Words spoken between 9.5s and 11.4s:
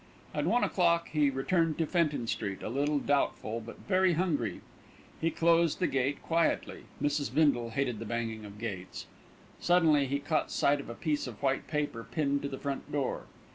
Suddenly he caught sight of a piece